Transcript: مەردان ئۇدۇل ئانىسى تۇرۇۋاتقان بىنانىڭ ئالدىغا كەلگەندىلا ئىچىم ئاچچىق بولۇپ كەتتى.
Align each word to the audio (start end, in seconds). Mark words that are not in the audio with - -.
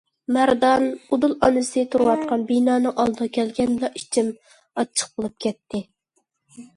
مەردان 0.35 0.83
ئۇدۇل 1.09 1.33
ئانىسى 1.47 1.83
تۇرۇۋاتقان 1.95 2.45
بىنانىڭ 2.51 2.95
ئالدىغا 3.03 3.27
كەلگەندىلا 3.37 3.91
ئىچىم 4.01 4.31
ئاچچىق 4.47 5.13
بولۇپ 5.21 5.37
كەتتى. 5.47 5.83